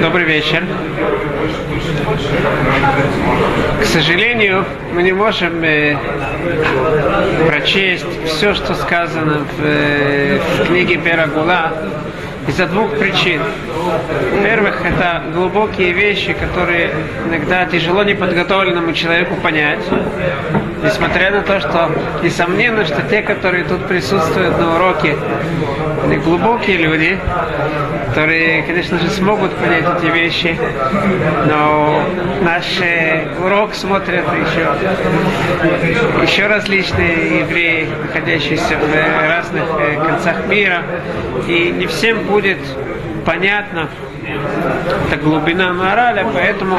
Добрый 0.00 0.24
вечер. 0.24 0.64
К 3.80 3.84
сожалению, 3.84 4.64
мы 4.94 5.02
не 5.02 5.12
можем 5.12 5.62
э, 5.62 5.96
прочесть 7.46 8.06
все, 8.26 8.54
что 8.54 8.74
сказано 8.74 9.44
в, 9.58 9.62
э, 9.62 10.38
в 10.38 10.66
книге 10.66 10.96
Перагула 10.96 11.72
из-за 12.48 12.66
двух 12.66 12.98
причин. 12.98 13.42
Во-первых, 14.32 14.82
это 14.84 15.24
глубокие 15.34 15.92
вещи, 15.92 16.32
которые 16.32 16.90
иногда 17.26 17.66
тяжело 17.66 18.02
неподготовленному 18.02 18.92
человеку 18.94 19.36
понять. 19.36 19.80
Несмотря 20.82 21.30
на 21.30 21.42
то, 21.42 21.60
что 21.60 21.90
несомненно, 22.22 22.84
что 22.84 23.02
те, 23.02 23.22
которые 23.22 23.64
тут 23.64 23.86
присутствуют 23.86 24.58
на 24.58 24.76
уроке, 24.76 25.16
они 26.04 26.16
глубокие 26.16 26.78
люди, 26.78 27.18
которые, 28.08 28.62
конечно 28.62 28.98
же, 28.98 29.08
смогут 29.10 29.54
понять 29.56 29.84
эти 29.98 30.10
вещи, 30.10 30.58
но 31.46 32.02
наш 32.42 32.64
урок 33.44 33.74
смотрят 33.74 34.24
еще, 34.24 34.66
еще 36.22 36.46
различные 36.46 37.40
евреи, 37.40 37.88
находящиеся 38.02 38.78
в 38.78 39.28
разных 39.28 39.64
э, 39.78 39.96
концах 40.04 40.46
мира, 40.46 40.82
и 41.46 41.70
не 41.70 41.86
всем 41.86 42.24
будет 42.24 42.58
понятно, 43.24 43.88
это 45.06 45.16
глубина 45.16 45.72
морали, 45.72 46.26
поэтому 46.32 46.78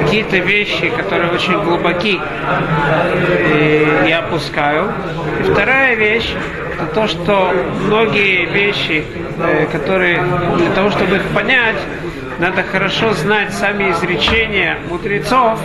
какие-то 0.00 0.38
вещи, 0.38 0.88
которые 0.90 1.30
очень 1.32 1.62
глубоки, 1.62 2.20
э, 2.20 4.06
я 4.08 4.20
опускаю. 4.20 4.92
И 5.40 5.42
вторая 5.44 5.94
вещь, 5.94 6.32
это 6.74 6.86
то, 6.94 7.08
что 7.08 7.52
многие 7.86 8.46
вещи, 8.46 9.04
э, 9.38 9.66
которые 9.72 10.22
для 10.56 10.70
того, 10.70 10.90
чтобы 10.90 11.16
их 11.16 11.24
понять, 11.34 11.76
надо 12.38 12.62
хорошо 12.62 13.12
знать 13.14 13.52
сами 13.52 13.90
изречения 13.92 14.78
мудрецов, 14.90 15.58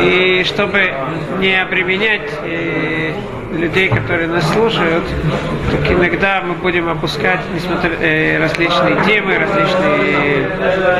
и 0.00 0.42
чтобы 0.44 0.92
не 1.38 1.60
обременять 1.60 2.30
э, 2.42 3.12
людей, 3.52 3.88
которые 3.88 4.28
нас 4.28 4.46
слушают, 4.52 5.04
так 5.70 5.90
иногда 5.90 6.42
мы 6.42 6.54
будем 6.54 6.88
опускать, 6.88 7.40
несмотря 7.54 7.90
э, 8.00 8.38
различные 8.38 8.96
темы, 9.04 9.38
различные 9.38 10.50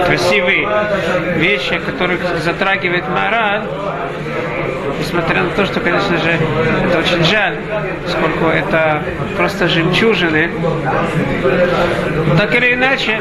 красивые 0.07 0.69
вещи, 1.37 1.79
которых 1.79 2.21
затрагивает 2.43 3.09
мораль, 3.09 3.63
несмотря 4.99 5.43
на 5.43 5.51
то, 5.51 5.65
что, 5.67 5.81
конечно 5.81 6.17
же, 6.19 6.39
это 6.85 6.99
очень 6.99 7.25
жаль, 7.25 7.57
поскольку 8.05 8.47
это 8.47 9.03
просто 9.37 9.69
жемчужины. 9.69 10.51
Так 12.37 12.55
или 12.55 12.75
иначе, 12.75 13.21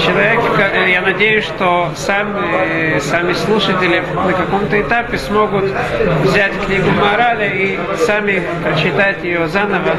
человек, 0.00 0.40
я 0.88 1.00
надеюсь, 1.02 1.44
что 1.44 1.90
сами, 1.96 2.98
сами 2.98 3.32
слушатели 3.32 4.02
на 4.26 4.32
каком-то 4.32 4.80
этапе 4.80 5.18
смогут 5.18 5.64
взять 6.24 6.52
книгу 6.66 6.90
морали 6.90 7.50
и 7.54 7.89
сами 7.96 8.42
прочитать 8.62 9.22
ее 9.24 9.46
заново 9.48 9.94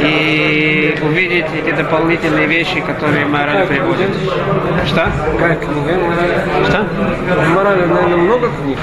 и 0.00 0.96
увидеть 1.02 1.46
эти 1.54 1.74
дополнительные 1.74 2.46
вещи, 2.46 2.80
которые 2.80 3.26
мораль 3.26 3.66
приводит. 3.66 4.10
Что? 4.86 5.06
Что? 6.68 6.86
Морали, 7.54 7.86
наверное, 7.86 8.16
много 8.16 8.48
книг. 8.62 8.78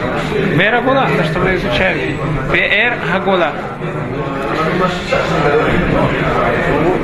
Вера 0.54 0.82
Гула, 0.82 1.08
то, 1.18 1.24
что 1.24 1.40
мы 1.40 1.56
изучали. 1.56 2.18
Беэр 2.52 2.94
Хагула. 3.12 3.52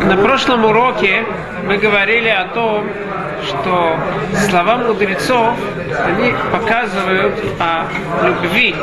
На 0.03 0.17
прошлом 0.17 0.65
уроке 0.65 1.23
мы 1.65 1.77
говорили 1.77 2.29
о 2.29 2.45
том, 2.53 2.87
что 3.43 3.97
слова 4.47 4.77
мудрецов, 4.77 5.55
они 6.05 6.33
показывают 6.51 7.35
о 7.59 7.85
любви 8.25 8.75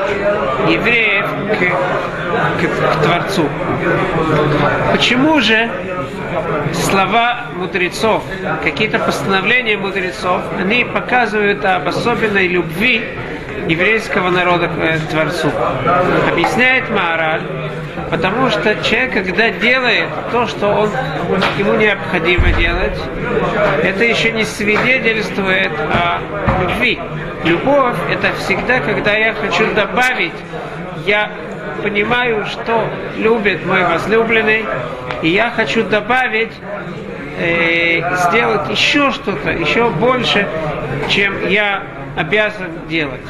евреев 0.68 1.26
к, 1.26 2.60
к, 2.60 2.98
к 2.98 3.02
Творцу. 3.02 3.48
Почему 4.92 5.40
же 5.40 5.70
слова 6.72 7.46
мудрецов, 7.54 8.22
какие-то 8.62 8.98
постановления 8.98 9.76
мудрецов, 9.76 10.42
они 10.58 10.84
показывают 10.84 11.64
об 11.64 11.88
особенной 11.88 12.48
любви 12.48 13.04
еврейского 13.68 14.30
народа 14.30 14.68
к 14.68 15.10
Творцу. 15.10 15.50
Объясняет 16.32 16.90
Маораль, 16.90 17.42
потому 18.10 18.50
что 18.50 18.76
человек, 18.82 19.12
когда 19.12 19.50
делает 19.50 20.08
то, 20.32 20.46
что 20.46 20.68
он, 20.68 20.90
ему 21.58 21.74
необходимо 21.74 22.50
делать, 22.52 22.98
это 23.82 24.04
еще 24.04 24.32
не 24.32 24.44
свидетельствует 24.44 25.72
о 25.78 26.20
любви. 26.62 26.98
Любовь– 27.44 27.96
это 28.10 28.32
всегда, 28.38 28.80
когда 28.80 29.12
я 29.12 29.34
хочу 29.34 29.72
добавить, 29.74 30.32
я 31.06 31.30
понимаю, 31.82 32.46
что 32.46 32.88
любит 33.16 33.64
мой 33.64 33.84
возлюбленный, 33.84 34.64
и 35.22 35.28
я 35.28 35.50
хочу 35.50 35.84
добавить, 35.84 36.52
э, 37.38 38.00
сделать 38.28 38.68
еще 38.70 39.12
что-то, 39.12 39.50
еще 39.50 39.90
больше, 39.90 40.48
чем 41.08 41.48
я 41.48 41.82
обязан 42.18 42.88
делать. 42.88 43.22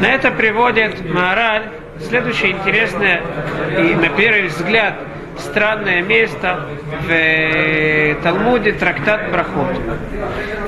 На 0.00 0.06
это 0.06 0.30
приводит 0.30 1.10
мораль 1.12 1.64
следующее 2.00 2.52
интересное 2.52 3.20
и 3.76 3.94
на 3.94 4.08
первый 4.10 4.46
взгляд 4.46 4.94
странное 5.38 6.02
место 6.02 6.68
в 7.02 7.10
э, 7.10 8.14
Талмуде 8.22 8.72
трактат 8.72 9.32
Брахот. 9.32 9.76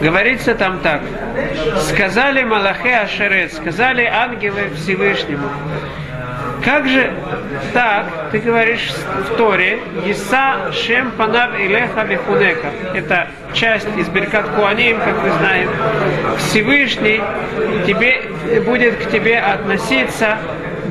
Говорится 0.00 0.56
там 0.56 0.80
так. 0.80 1.02
Сказали 1.76 2.42
Малахе 2.42 2.96
Ашерет, 2.96 3.52
сказали 3.52 4.04
ангелы 4.04 4.70
Всевышнему, 4.74 5.48
как 6.66 6.88
же 6.88 7.12
так, 7.72 8.06
ты 8.32 8.40
говоришь 8.40 8.90
в 8.90 9.36
Торе, 9.36 9.78
Иса 10.04 10.72
Шем 10.72 11.12
Панав 11.12 11.54
Илеха 11.60 12.04
Бехунека. 12.04 12.72
Это 12.92 13.28
часть 13.54 13.86
из 13.96 14.08
Беркат 14.08 14.48
Куаним, 14.48 14.98
как 14.98 15.22
мы 15.22 15.30
знаем. 15.38 15.70
Всевышний 16.38 17.22
тебе, 17.86 18.20
будет 18.62 18.96
к 18.96 19.10
тебе 19.12 19.38
относиться 19.38 20.38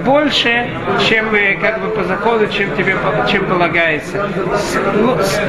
больше, 0.05 0.69
чем 1.09 1.31
как 1.61 1.81
бы 1.81 1.89
по 1.89 2.05
закону, 2.05 2.47
чем 2.47 2.73
тебе 2.77 2.95
чем 3.29 3.45
полагается. 3.45 4.29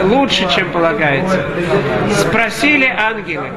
Лучше, 0.02 0.50
чем 0.50 0.72
полагается. 0.72 1.40
Спросили 2.10 2.86
ангелы, 2.86 3.52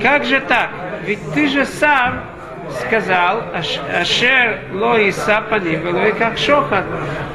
как 0.00 0.24
же 0.24 0.40
так? 0.40 0.70
Ведь 1.06 1.32
ты 1.34 1.48
же 1.48 1.64
сам 1.64 2.22
сказал, 2.70 3.44
Ашер 3.54 4.58
лои 4.72 5.10
сапаним, 5.10 5.82
как 6.18 6.38
шохат 6.38 6.84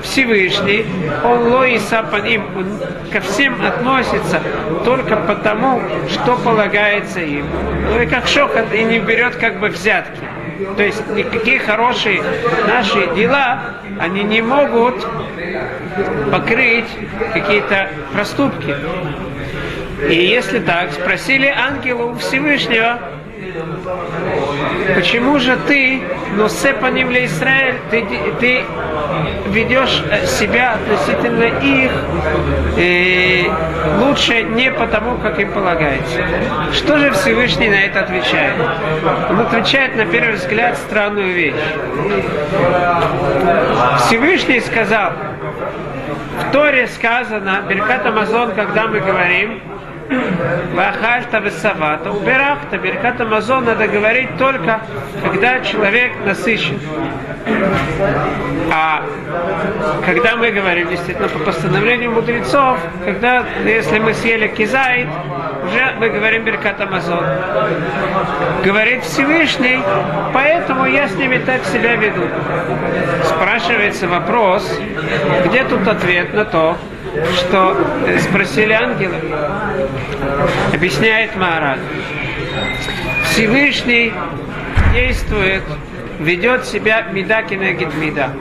Всевышний, 0.01 0.85
он 1.23 1.51
лои 1.51 1.77
сапаним, 1.77 2.43
он 2.55 2.79
ко 3.11 3.21
всем 3.21 3.61
относится 3.65 4.41
только 4.85 5.15
потому, 5.17 5.81
что 6.09 6.35
полагается 6.37 7.19
им. 7.19 7.45
Лои 7.93 8.05
как 8.05 8.27
шохат 8.27 8.73
и 8.73 8.83
не 8.83 8.99
берет 8.99 9.35
как 9.35 9.59
бы 9.59 9.69
взятки. 9.69 10.23
То 10.75 10.83
есть 10.83 11.07
никакие 11.09 11.59
хорошие 11.59 12.21
наши 12.67 13.15
дела, 13.15 13.77
они 13.99 14.23
не 14.23 14.41
могут 14.41 15.07
покрыть 16.31 16.89
какие-то 17.33 17.89
проступки. 18.13 18.75
И 20.09 20.15
если 20.15 20.59
так, 20.59 20.91
спросили 20.93 21.47
ангелу 21.47 22.15
Всевышнего, 22.15 22.99
Почему 24.95 25.39
же 25.39 25.57
ты, 25.67 26.01
но 26.35 26.47
сепаним 26.49 27.09
для 27.09 27.25
Израиль, 27.25 27.75
ты, 27.89 28.05
ты 28.39 28.63
ведешь 29.47 30.03
э, 30.11 30.25
себя 30.25 30.73
относительно 30.73 31.43
их 31.43 31.91
э, 32.77 33.45
лучше 33.99 34.43
не 34.43 34.71
потому, 34.71 35.17
как 35.19 35.39
им 35.39 35.51
полагается? 35.51 36.19
Что 36.73 36.97
же 36.97 37.11
Всевышний 37.11 37.69
на 37.69 37.81
это 37.81 38.01
отвечает? 38.01 38.55
Он 39.29 39.39
отвечает 39.39 39.95
на 39.95 40.05
первый 40.05 40.33
взгляд 40.33 40.77
странную 40.77 41.33
вещь. 41.33 41.55
Всевышний 43.99 44.59
сказал, 44.59 45.11
в 46.39 46.51
Торе 46.51 46.87
сказано, 46.87 47.63
Беркат 47.67 48.05
Амазон, 48.05 48.51
когда 48.51 48.87
мы 48.87 48.99
говорим, 48.99 49.61
Вахальта 50.73 51.39
весавата, 51.39 52.11
убирахта, 52.11 52.77
беркат 52.77 53.21
Амазон 53.21 53.65
надо 53.65 53.87
говорить 53.87 54.37
только, 54.37 54.81
когда 55.23 55.59
человек 55.59 56.11
насыщен. 56.25 56.79
А 58.71 59.03
когда 60.05 60.35
мы 60.35 60.51
говорим, 60.51 60.89
действительно, 60.89 61.27
по 61.27 61.39
постановлению 61.39 62.11
мудрецов, 62.11 62.79
когда, 63.05 63.43
если 63.65 63.99
мы 63.99 64.13
съели 64.13 64.47
кизайт, 64.47 65.07
уже 65.65 65.95
мы 65.99 66.09
говорим 66.09 66.43
Беркат 66.43 66.79
Амазон. 66.81 67.23
Говорит 68.63 69.03
Всевышний, 69.03 69.79
поэтому 70.33 70.85
я 70.85 71.07
с 71.07 71.15
ними 71.15 71.37
так 71.37 71.63
себя 71.65 71.95
веду. 71.95 72.27
Спрашивается 73.25 74.07
вопрос, 74.07 74.79
где 75.45 75.63
тут 75.65 75.87
ответ 75.87 76.33
на 76.33 76.45
то, 76.45 76.77
что 77.35 77.75
э, 78.05 78.19
спросили 78.19 78.73
ангелы, 78.73 79.15
объясняет 80.73 81.35
Маharaj. 81.35 81.79
Всевышний 83.31 84.13
действует, 84.93 85.63
ведет 86.19 86.65
себя 86.65 87.01
меда 87.11 87.43
кинегит 87.43 87.93
меда. 87.95 88.31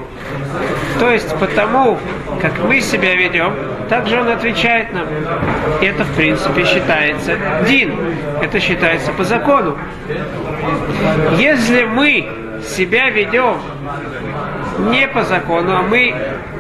То 0.99 1.11
есть 1.11 1.35
потому, 1.39 1.99
как 2.41 2.59
мы 2.59 2.81
себя 2.81 3.15
ведем, 3.15 3.55
также 3.89 4.21
он 4.21 4.29
отвечает 4.29 4.93
нам. 4.93 5.07
Это, 5.81 6.05
в 6.05 6.15
принципе, 6.15 6.65
считается 6.65 7.37
дин. 7.67 7.95
Это 8.43 8.61
считается 8.61 9.13
по 9.13 9.25
закону. 9.25 9.79
Если 11.39 11.85
мы 11.85 12.29
себя 12.63 13.11
ведем 13.11 13.57
не 14.79 15.07
по 15.09 15.23
закону, 15.23 15.77
а 15.77 15.83
мы 15.83 16.15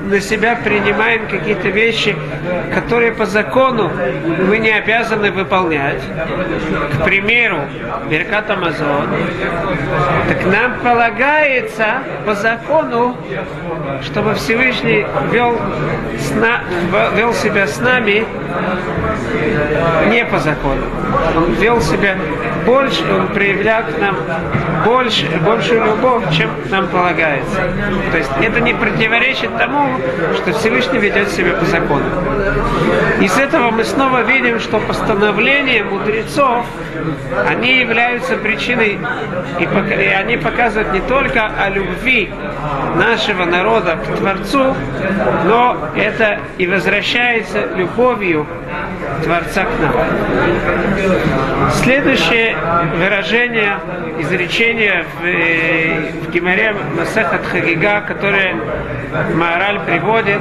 на 0.08 0.20
себя 0.20 0.56
принимаем 0.62 1.26
какие-то 1.28 1.68
вещи, 1.68 2.16
которые 2.74 3.12
по 3.12 3.26
закону 3.26 3.90
мы 4.46 4.58
не 4.58 4.70
обязаны 4.70 5.30
выполнять. 5.30 6.02
К 6.98 7.04
примеру, 7.04 7.60
Беркат 8.08 8.50
Амазон. 8.50 9.08
Так 10.28 10.46
нам 10.46 10.78
полагается 10.80 12.02
по 12.24 12.34
закону, 12.34 13.16
чтобы 14.02 14.34
Всевышний 14.34 15.06
вел, 15.32 15.60
сна, 16.18 16.60
вел 17.14 17.34
себя 17.34 17.66
с 17.66 17.78
нами 17.80 18.24
не 20.10 20.24
по 20.24 20.38
закону. 20.38 20.82
Он 21.36 21.52
вел 21.54 21.80
себя 21.80 22.16
больше, 22.66 23.02
он 23.12 23.28
проявлял 23.28 23.82
к 23.84 23.98
нам 23.98 24.16
больше, 24.84 25.26
большую 25.44 25.84
любовь, 25.84 26.24
чем 26.32 26.50
нам 26.70 26.88
полагается. 26.88 27.56
То 28.10 28.18
есть 28.18 28.30
это 28.42 28.60
не 28.60 28.74
противоречит 28.74 29.56
тому, 29.56 29.96
что 30.36 30.52
Всевышний 30.52 30.98
ведет 30.98 31.28
себя 31.28 31.54
по 31.54 31.64
закону. 31.64 32.04
Из 33.20 33.36
этого 33.36 33.70
мы 33.70 33.84
снова 33.84 34.22
видим, 34.22 34.60
что 34.60 34.78
постановления 34.80 35.84
мудрецов, 35.84 36.64
они 37.48 37.80
являются 37.80 38.36
причиной, 38.36 38.98
и 39.58 40.04
они 40.06 40.36
показывают 40.36 40.92
не 40.92 41.00
только 41.00 41.46
о 41.46 41.70
любви 41.70 42.30
нашего 42.96 43.44
народа 43.44 43.96
к 43.96 44.16
Творцу, 44.16 44.74
но 45.44 45.90
это 45.96 46.38
и 46.58 46.66
возвращается 46.66 47.66
любовью 47.76 48.38
Творца 49.23 49.64
к 49.64 49.81
нам. 49.81 49.93
Следующее 51.73 52.56
выражение, 52.96 53.79
изречение 54.19 55.05
в, 55.20 55.25
э, 55.25 56.12
в 56.23 56.31
Гимаре 56.31 56.75
Масехат 56.96 57.44
Хагига, 57.46 58.00
которое 58.02 58.55
Маораль 59.35 59.81
приводит, 59.81 60.40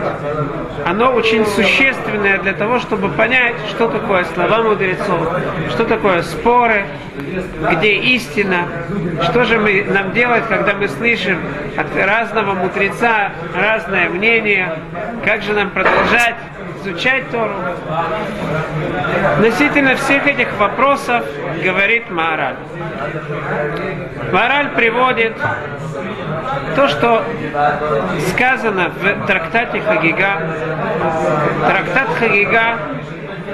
оно 0.85 1.11
очень 1.11 1.45
существенное 1.45 2.37
для 2.39 2.53
того, 2.53 2.79
чтобы 2.79 3.09
понять, 3.09 3.55
что 3.69 3.87
такое 3.87 4.25
слова 4.25 4.61
мудрецов, 4.61 5.27
что 5.69 5.85
такое 5.85 6.21
споры, 6.21 6.85
где 7.71 7.93
истина, 7.95 8.67
что 9.23 9.43
же 9.45 9.57
мы, 9.57 9.85
нам 9.89 10.13
делать, 10.13 10.43
когда 10.47 10.73
мы 10.73 10.87
слышим 10.87 11.39
от 11.75 11.87
разного 11.95 12.53
мудреца 12.53 13.31
разное 13.55 14.09
мнение, 14.09 14.73
как 15.25 15.41
же 15.41 15.53
нам 15.53 15.69
продолжать 15.71 16.35
изучать 16.87 17.29
Тору. 17.31 17.53
Относительно 19.37 19.95
всех 19.95 20.25
этих 20.25 20.47
вопросов 20.57 21.25
говорит 21.63 22.09
Мораль. 22.09 22.55
Мораль 24.31 24.69
приводит 24.69 25.33
то, 26.75 26.87
что 26.87 27.23
сказано 28.29 28.89
в 28.89 29.27
трактате 29.27 29.81
Хагига. 29.81 30.41
Трактат 31.67 32.07
Хагига 32.19 32.77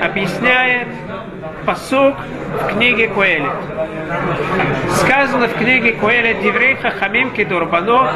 объясняет 0.03 0.87
посук 1.65 2.15
в 2.53 2.73
книге 2.73 3.07
Куэлит. 3.07 3.51
Сказано 4.97 5.47
в 5.47 5.53
книге 5.55 5.93
Куэлит 5.93 6.41
Диврей 6.41 6.75
Хахамим 6.75 7.31
Кедурбано 7.31 8.11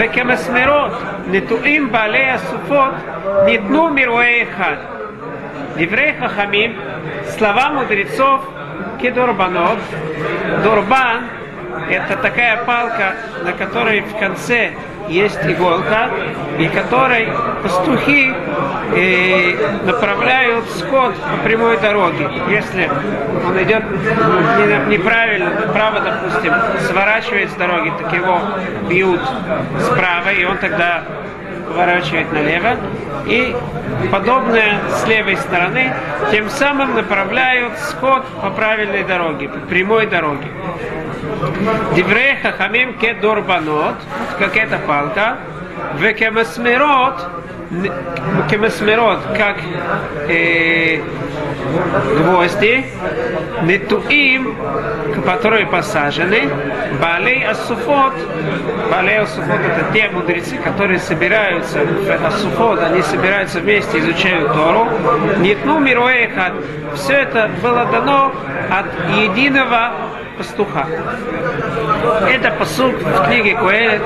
Векемасмерот 0.00 0.92
Нетуим 1.28 1.88
Балея 1.90 2.38
Суфот 2.38 2.94
Нитну 3.46 3.90
Мируэ 3.90 4.46
Хад. 4.56 4.78
Диврей 5.76 6.14
Хахамим 6.14 6.76
слова 7.36 7.70
мудрецов 7.70 8.42
Кедурбанот 9.00 9.78
Дурбан 10.62 11.24
это 11.90 12.16
такая 12.16 12.64
палка, 12.64 13.14
на 13.44 13.52
которой 13.52 14.00
в 14.00 14.16
конце 14.18 14.72
есть 15.08 15.38
иголка, 15.44 16.10
и 16.58 16.68
которой 16.68 17.28
пастухи 17.62 18.32
э, 18.94 19.82
направляют 19.84 20.68
скот 20.70 21.14
по 21.14 21.44
прямой 21.44 21.78
дороге. 21.78 22.28
Если 22.48 22.90
он 23.46 23.62
идет 23.62 23.84
неправильно, 24.88 25.50
право, 25.72 26.00
допустим, 26.00 26.52
сворачивает 26.86 27.50
с 27.50 27.54
дороги, 27.54 27.92
так 28.00 28.12
его 28.12 28.40
бьют 28.88 29.20
справа, 29.80 30.30
и 30.30 30.44
он 30.44 30.58
тогда 30.58 31.02
поворачивает 31.66 32.32
налево. 32.32 32.76
И 33.26 33.54
подобное 34.10 34.78
с 34.90 35.06
левой 35.06 35.36
стороны, 35.36 35.92
тем 36.30 36.48
самым 36.48 36.94
направляют 36.94 37.78
скот 37.78 38.24
по 38.40 38.50
правильной 38.50 39.04
дороге, 39.04 39.48
по 39.48 39.58
прямой 39.60 40.06
дороге. 40.06 40.48
Диврей 41.94 42.36
хахамим 42.42 42.94
ке 42.98 43.14
дорбанот, 43.14 43.96
как 44.38 44.56
эта 44.56 44.78
палка, 44.78 45.38
в 45.94 46.12
кемасмерот, 46.12 47.14
кемасмерот, 48.50 49.18
как 49.36 49.56
э, 50.28 51.00
гвозди, 52.18 52.86
нетуим, 53.62 54.56
которые 55.24 55.66
посажены, 55.66 56.48
балей 57.00 57.44
асуфот, 57.44 58.14
балей 58.90 59.18
асуфот 59.18 59.60
это 59.60 59.92
те 59.92 60.08
мудрецы, 60.08 60.56
которые 60.58 60.98
собираются 60.98 61.80
асуфот, 62.24 62.80
они 62.82 63.02
собираются 63.02 63.60
вместе, 63.60 63.98
изучают 63.98 64.52
Тору, 64.52 64.88
нетну 65.38 65.78
мируэхат, 65.80 66.52
все 66.94 67.12
это 67.14 67.50
было 67.62 67.84
дано 67.86 68.32
от 68.70 68.86
единого 69.18 69.92
пастуха. 70.36 70.86
Это 72.28 72.50
посуд 72.52 72.94
в 72.94 73.26
книге 73.26 73.56
Куэлет. 73.56 74.02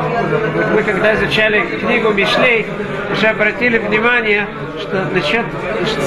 Мы 0.72 0.82
когда 0.82 1.14
изучали 1.14 1.60
книгу 1.80 2.10
Мишлей, 2.10 2.66
уже 3.12 3.28
обратили 3.28 3.78
внимание, 3.78 4.46
что 4.80 5.04
насчет 5.12 5.44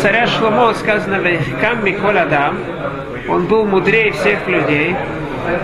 царя 0.01 0.27
Шломо 0.27 0.73
сказано 0.73 1.15
«Вехикам 1.15 1.83
Миколь 1.83 2.19
Адам», 2.19 2.57
он 3.27 3.45
был 3.45 3.65
мудрее 3.65 4.11
всех 4.11 4.47
людей. 4.47 4.95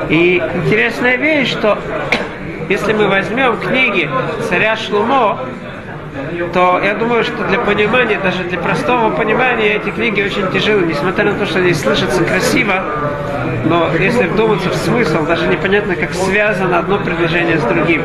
И 0.10 0.42
интересная 0.56 1.18
вещь, 1.18 1.52
что 1.52 1.78
если 2.70 2.94
мы 2.94 3.08
возьмем 3.08 3.58
книги 3.58 4.10
царя 4.50 4.76
Шлумо, 4.76 5.40
то 6.54 6.82
я 6.84 6.96
думаю, 6.96 7.24
что 7.24 7.44
для 7.46 7.60
понимания, 7.60 8.20
даже 8.20 8.44
для 8.44 8.58
простого 8.58 9.16
понимания 9.16 9.76
эти 9.76 9.90
книги 9.90 10.22
очень 10.22 10.52
тяжелы, 10.52 10.86
несмотря 10.86 11.26
на 11.26 11.40
то, 11.40 11.46
что 11.46 11.60
они 11.60 11.74
слышатся 11.74 12.24
красиво, 12.24 12.84
но 13.66 13.90
если 14.00 14.26
вдуматься 14.26 14.70
в 14.70 14.76
смысл, 14.76 15.26
даже 15.26 15.48
непонятно, 15.48 15.96
как 15.96 16.14
связано 16.14 16.80
одно 16.80 17.00
предложение 17.00 17.58
с 17.58 17.64
другим. 17.64 18.04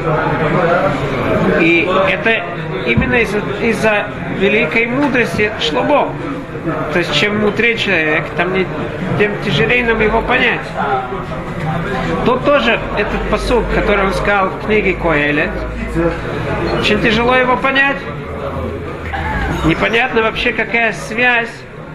И 1.61 1.89
это 2.11 2.43
именно 2.87 3.15
из-за 3.15 3.39
из 3.63 4.41
великой 4.41 4.87
мудрости 4.87 5.53
Шлобо. 5.61 6.11
То 6.93 6.99
есть 6.99 7.13
чем 7.15 7.41
мудрее 7.41 7.77
человек, 7.77 8.25
там 8.37 8.53
не, 8.55 8.67
тем 9.19 9.33
тяжелее 9.45 9.85
нам 9.85 10.01
его 10.01 10.23
понять. 10.23 10.61
Тут 12.25 12.45
тоже 12.45 12.81
этот 12.97 13.21
посуд, 13.31 13.65
который 13.75 14.07
он 14.07 14.15
сказал 14.15 14.49
в 14.49 14.67
книге 14.67 14.95
Коэлет, 14.95 15.51
очень 16.81 17.01
тяжело 17.03 17.37
его 17.37 17.57
понять. 17.57 17.99
Непонятно 19.67 20.23
вообще, 20.23 20.53
какая 20.53 20.93
связь 20.93 21.51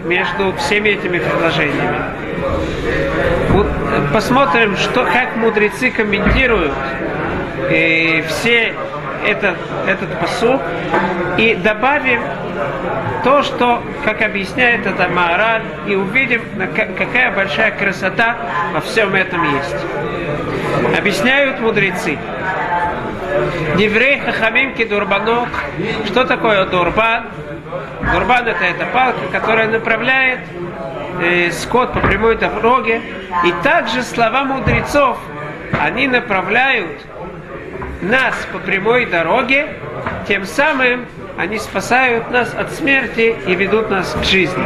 между 0.05 0.53
всеми 0.57 0.89
этими 0.89 1.19
предложениями. 1.19 1.99
Посмотрим, 4.13 4.75
что, 4.75 5.05
как 5.05 5.35
мудрецы 5.35 5.91
комментируют 5.91 6.73
и 7.69 8.23
все 8.27 8.73
этот, 9.25 9.55
этот 9.87 10.19
посуд 10.19 10.59
и 11.37 11.55
добавим 11.55 12.21
то, 13.23 13.43
что, 13.43 13.83
как 14.03 14.21
объясняет 14.21 14.87
это 14.87 15.09
Маораль, 15.09 15.61
и 15.87 15.95
увидим, 15.95 16.41
какая 16.75 17.31
большая 17.35 17.71
красота 17.71 18.37
во 18.73 18.81
всем 18.81 19.13
этом 19.13 19.43
есть. 19.43 20.97
Объясняют 20.97 21.59
мудрецы. 21.59 22.17
Деврей 23.77 24.19
хахамим 24.19 24.73
кидурбанот. 24.73 25.49
Что 26.05 26.25
такое 26.25 26.65
дурбан? 26.65 27.25
Дурбан 28.13 28.47
это 28.47 28.63
эта 28.65 28.85
палка, 28.87 29.27
которая 29.31 29.67
направляет 29.67 30.39
э, 31.21 31.51
скот 31.51 31.93
по 31.93 31.99
прямой 31.99 32.37
дороге. 32.37 33.01
И 33.45 33.53
также 33.63 34.03
слова 34.03 34.43
мудрецов, 34.43 35.17
они 35.79 36.07
направляют 36.07 37.01
нас 38.01 38.35
по 38.51 38.59
прямой 38.59 39.05
дороге, 39.05 39.67
тем 40.27 40.45
самым 40.45 41.05
они 41.37 41.57
спасают 41.57 42.31
нас 42.31 42.53
от 42.53 42.71
смерти 42.71 43.35
и 43.47 43.55
ведут 43.55 43.89
нас 43.89 44.13
к 44.13 44.23
жизни. 44.23 44.63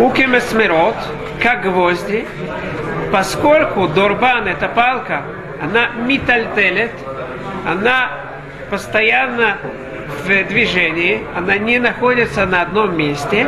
Укемесмерот, 0.00 0.96
как 1.40 1.62
гвозди, 1.62 2.24
поскольку 3.12 3.88
Дорбан, 3.88 4.48
эта 4.48 4.68
палка, 4.68 5.22
она 5.60 5.88
митальтелет, 5.88 6.92
она 7.66 8.10
постоянно 8.70 9.58
в 10.24 10.44
движении, 10.48 11.24
она 11.36 11.58
не 11.58 11.78
находится 11.78 12.46
на 12.46 12.62
одном 12.62 12.96
месте, 12.96 13.46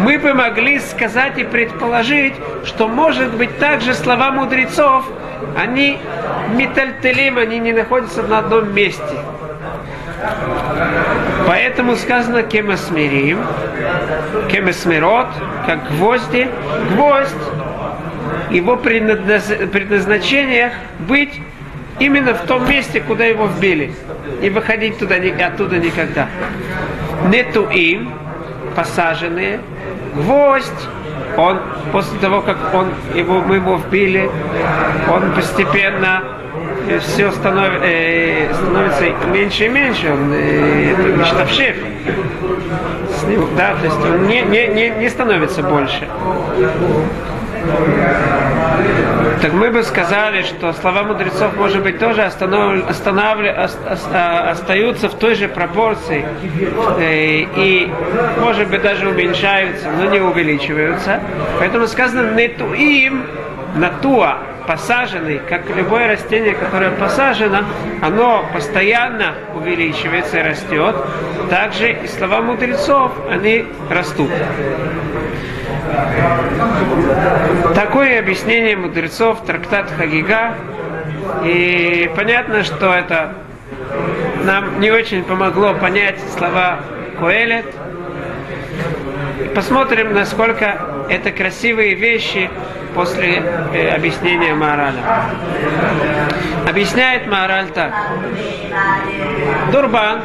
мы 0.00 0.18
бы 0.18 0.34
могли 0.34 0.78
сказать 0.78 1.38
и 1.38 1.44
предположить, 1.44 2.34
что 2.64 2.88
может 2.88 3.34
быть 3.34 3.58
также 3.58 3.94
слова 3.94 4.30
мудрецов, 4.30 5.04
они 5.56 5.98
метальтелим, 6.54 7.38
они 7.38 7.58
не 7.58 7.72
находятся 7.72 8.22
на 8.22 8.38
одном 8.38 8.74
месте. 8.74 9.16
Поэтому 11.46 11.96
сказано 11.96 12.42
кемасмирим, 12.42 13.40
кемасмирот, 14.50 15.28
как 15.66 15.88
гвозди. 15.96 16.48
Гвоздь, 16.92 17.34
его 18.50 18.76
предназначение 18.76 20.72
быть 21.00 21.40
именно 22.00 22.34
в 22.34 22.46
том 22.46 22.68
месте, 22.68 23.00
куда 23.00 23.24
его 23.24 23.46
вбили. 23.46 23.92
И 24.42 24.50
выходить 24.50 24.98
туда, 24.98 25.16
оттуда 25.46 25.78
никогда. 25.78 26.28
Нету 27.28 27.68
им, 27.68 28.12
посаженные, 28.74 29.60
гвоздь, 30.14 30.88
он 31.36 31.60
после 31.92 32.18
того, 32.18 32.40
как 32.40 32.56
он, 32.74 32.88
его, 33.14 33.40
мы 33.40 33.56
его 33.56 33.76
вбили, 33.76 34.28
он 35.08 35.32
постепенно 35.32 36.22
э, 36.88 36.98
все 36.98 37.30
станов, 37.30 37.68
э, 37.82 38.52
становится 38.54 39.04
меньше 39.32 39.66
и 39.66 39.68
меньше, 39.68 40.12
он 40.12 40.32
э. 40.32 40.94
С 43.14 43.24
ним, 43.24 43.46
да, 43.56 43.74
то 43.76 43.84
есть 43.84 43.98
он 44.04 44.26
не, 44.26 44.42
не, 44.42 44.66
не, 44.68 44.90
не 44.90 45.08
становится 45.08 45.62
больше. 45.62 46.08
Так 49.42 49.54
мы 49.54 49.70
бы 49.70 49.82
сказали, 49.82 50.42
что 50.42 50.74
слова 50.74 51.02
мудрецов, 51.02 51.56
может 51.56 51.82
быть, 51.82 51.98
тоже 51.98 52.22
останов... 52.22 52.88
останавли... 52.90 53.48
А, 53.48 54.50
остаются 54.50 55.08
в 55.08 55.14
той 55.14 55.34
же 55.34 55.48
пропорции 55.48 56.26
э, 56.98 57.46
и, 57.56 57.90
может 58.38 58.68
быть, 58.68 58.82
даже 58.82 59.08
уменьшаются, 59.08 59.90
но 59.90 60.04
не 60.10 60.20
увеличиваются. 60.20 61.20
Поэтому 61.58 61.86
сказано 61.86 62.32
«нету 62.34 62.74
им 62.74 63.24
натуа» 63.76 64.38
посаженный, 64.66 65.40
как 65.48 65.68
любое 65.74 66.06
растение, 66.06 66.54
которое 66.54 66.90
посажено, 66.90 67.64
оно 68.02 68.44
постоянно 68.52 69.34
увеличивается 69.54 70.38
и 70.38 70.42
растет. 70.42 70.94
Также 71.48 71.92
и 71.92 72.06
слова 72.06 72.40
мудрецов, 72.40 73.10
они 73.28 73.64
растут. 73.88 74.30
Такое 77.74 78.18
объяснение 78.18 78.76
мудрецов, 78.76 79.44
трактат 79.44 79.90
Хагига. 79.90 80.54
И 81.44 82.10
понятно, 82.16 82.64
что 82.64 82.92
это 82.92 83.34
нам 84.44 84.80
не 84.80 84.90
очень 84.90 85.22
помогло 85.22 85.74
понять 85.74 86.18
слова 86.36 86.80
Коэлет. 87.18 87.66
Посмотрим, 89.54 90.14
насколько 90.14 91.06
это 91.08 91.30
красивые 91.30 91.94
вещи 91.94 92.50
после 92.94 93.42
э, 93.72 93.94
объяснения 93.94 94.54
Маораля. 94.54 95.02
Объясняет 96.68 97.26
Маораль 97.26 97.68
так. 97.68 97.92
Дурбан, 99.72 100.22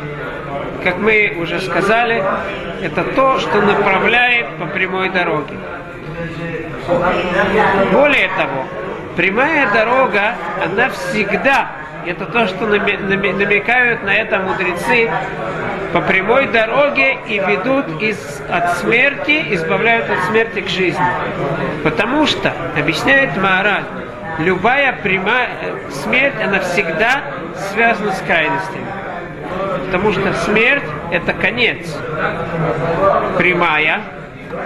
как 0.85 0.99
мы 0.99 1.35
уже 1.39 1.59
сказали, 1.61 2.23
это 2.79 3.03
то, 3.03 3.39
что 3.39 3.59
направляет 3.59 4.45
по 4.59 4.67
прямой 4.67 5.09
дороге. 5.09 5.55
Более 7.91 8.27
того, 8.37 8.65
прямая 9.17 9.67
дорога, 9.71 10.35
она 10.63 10.89
всегда, 10.89 11.71
это 12.05 12.25
то, 12.27 12.45
что 12.45 12.67
намекают 12.67 14.03
на 14.03 14.13
это 14.13 14.37
мудрецы, 14.37 15.09
по 15.91 16.01
прямой 16.01 16.49
дороге 16.49 17.17
и 17.27 17.39
ведут 17.39 17.99
из, 17.99 18.43
от 18.47 18.77
смерти, 18.77 19.43
избавляют 19.55 20.07
от 20.11 20.19
смерти 20.25 20.61
к 20.61 20.69
жизни. 20.69 21.07
Потому 21.83 22.27
что, 22.27 22.53
объясняет 22.77 23.35
Маораль, 23.37 23.85
любая 24.37 24.93
прямая 25.01 25.49
смерть, 25.89 26.35
она 26.43 26.59
всегда 26.59 27.23
связана 27.71 28.11
с 28.11 28.19
крайностями. 28.21 29.04
Потому 29.85 30.11
что 30.11 30.33
смерть– 30.33 30.83
это 31.11 31.33
конец. 31.33 31.97
Прямая. 33.37 34.01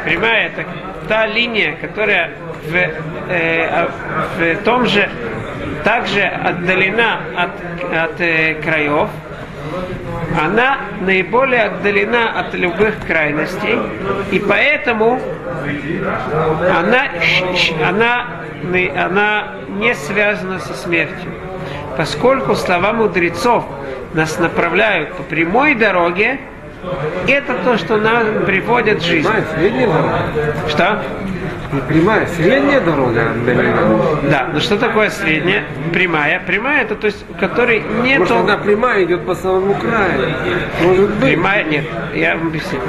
Прямая– 0.06 0.48
это 0.48 0.66
та 1.08 1.26
линия, 1.26 1.76
которая 1.82 2.32
в, 2.68 2.76
э, 2.76 3.88
в 4.38 4.64
том 4.64 4.86
же 4.86 5.10
также 5.84 6.22
отдалена 6.22 7.20
от, 7.36 7.52
от 7.96 8.22
э, 8.22 8.56
краев, 8.62 9.10
она 10.40 10.78
наиболее 11.02 11.64
отдалена 11.64 12.40
от 12.40 12.54
любых 12.54 12.96
крайностей, 13.06 13.80
и 14.32 14.40
поэтому 14.40 15.20
она, 16.62 17.08
она, 17.86 18.26
она 18.96 19.48
не 19.70 19.94
связана 19.96 20.60
со 20.60 20.74
смертью. 20.74 21.32
Поскольку 22.00 22.56
слова 22.56 22.94
мудрецов 22.94 23.66
нас 24.14 24.40
направляют 24.40 25.16
по 25.16 25.24
прямой 25.24 25.76
дороге, 25.76 26.40
это 27.28 27.56
то, 27.66 27.78
что 27.78 27.98
нам 27.98 28.46
приводит 28.46 29.02
в 29.02 29.06
жизнь. 29.06 29.28
Средняя 29.58 29.88
дорога. 29.88 30.20
Что? 30.70 31.04
Прямая, 31.88 32.26
средняя 32.26 32.82
дорога 32.82 33.32
Да, 34.24 34.50
но 34.52 34.60
что 34.60 34.78
такое 34.78 35.10
средняя? 35.10 35.64
Прямая. 35.94 36.42
Прямая 36.46 36.82
это 36.82 36.96
то 36.96 37.06
есть, 37.06 37.24
у 37.30 37.34
которой 37.36 37.84
нет. 38.02 38.20
Может, 38.20 38.38
она 38.38 38.58
прямая 38.58 39.04
идет 39.04 39.26
по 39.26 39.36
самому 39.36 39.76
краю. 39.76 40.34
Может 40.82 41.10
быть. 41.12 41.30
Прямая, 41.30 41.64
нет, 41.66 41.86
я 42.16 42.38
вам 42.38 42.48
объясню. 42.48 42.80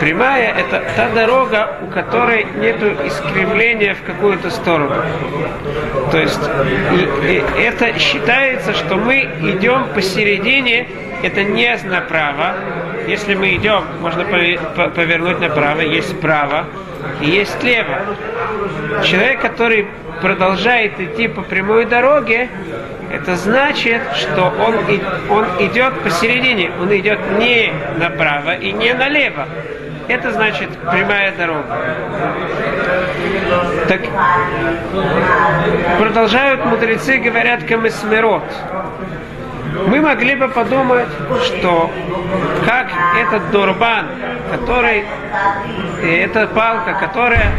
Прямая 0.00 0.52
это 0.52 0.82
та 0.96 1.10
дорога, 1.10 1.78
у 1.86 1.92
которой 1.92 2.46
нет 2.56 2.82
искривления 3.06 3.94
в 3.94 4.02
какую-то 4.02 4.50
сторону. 4.50 4.96
То 6.10 6.18
есть 6.18 6.40
и, 6.92 7.32
и 7.32 7.62
это 7.62 7.96
считается, 7.98 8.72
что 8.72 8.96
мы 8.96 9.28
идем 9.42 9.86
посередине, 9.94 10.88
это 11.22 11.44
не 11.44 11.76
направо. 11.84 12.54
Если 13.06 13.34
мы 13.34 13.54
идем, 13.54 13.84
можно 14.00 14.24
повернуть 14.24 15.40
направо, 15.40 15.80
есть 15.82 16.18
право 16.20 16.66
и 17.20 17.30
есть 17.30 17.60
слева. 17.60 18.00
Человек, 19.04 19.40
который 19.40 19.86
продолжает 20.20 20.98
идти 21.00 21.28
по 21.28 21.42
прямой 21.42 21.84
дороге, 21.84 22.48
это 23.10 23.36
значит, 23.36 24.02
что 24.14 24.52
он, 24.58 24.74
он 25.30 25.44
идет 25.60 26.00
посередине, 26.00 26.70
он 26.80 26.94
идет 26.96 27.18
не 27.38 27.72
направо 27.98 28.56
и 28.56 28.72
не 28.72 28.92
налево. 28.94 29.46
Это 30.08 30.32
значит 30.32 30.68
прямая 30.90 31.32
дорога. 31.32 31.64
Так 33.88 34.00
продолжают 35.98 36.64
мудрецы, 36.64 37.18
говорят, 37.18 37.64
камесмерот 37.64 38.44
мы 39.86 40.00
могли 40.00 40.34
бы 40.34 40.48
подумать, 40.48 41.08
что 41.44 41.90
как 42.64 42.88
этот 43.20 43.50
дурбан, 43.50 44.06
который, 44.50 45.04
эта 46.02 46.46
палка, 46.46 46.94
которая, 46.94 47.50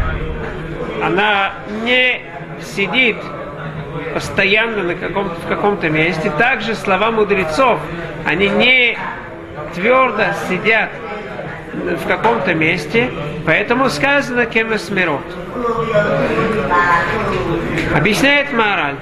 она 1.06 1.52
не 1.84 2.20
сидит 2.60 3.16
постоянно 4.12 4.82
на 4.82 4.94
каком 4.94 5.28
в 5.28 5.46
каком-то 5.48 5.88
месте, 5.88 6.32
также 6.38 6.74
слова 6.74 7.10
мудрецов, 7.10 7.78
они 8.24 8.48
не 8.48 8.98
твердо 9.74 10.24
сидят 10.48 10.90
в 11.72 12.06
каком-то 12.06 12.54
месте, 12.54 13.10
поэтому 13.44 13.88
сказано 13.88 14.46
кемесмирот. 14.46 15.24
Объясняет 17.94 18.52
мораль 18.52 18.96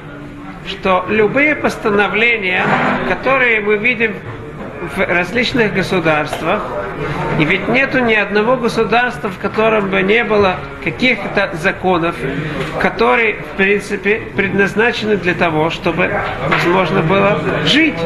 что 0.66 1.04
любые 1.10 1.54
постановления, 1.56 2.64
которые 3.08 3.60
мы 3.60 3.76
видим 3.76 4.14
в 4.96 4.98
различных 4.98 5.74
государствах, 5.74 6.62
и 7.38 7.44
ведь 7.44 7.68
нету 7.68 7.98
ни 7.98 8.14
одного 8.14 8.56
государства, 8.56 9.28
в 9.28 9.38
котором 9.38 9.88
бы 9.88 10.02
не 10.02 10.24
было 10.24 10.56
каких-то 10.82 11.50
законов, 11.54 12.14
которые, 12.80 13.34
в 13.34 13.56
принципе, 13.56 14.22
предназначены 14.36 15.16
для 15.16 15.34
того, 15.34 15.70
чтобы 15.70 16.10
возможно 16.48 17.00
было 17.02 17.40
жить. 17.64 17.98